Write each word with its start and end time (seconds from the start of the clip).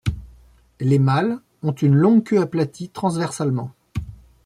Les 0.79 0.97
mâles 0.97 1.37
ont 1.61 1.73
une 1.73 1.93
longue 1.93 2.23
queue 2.23 2.39
aplatie 2.41 2.89
transversalement. 2.89 3.71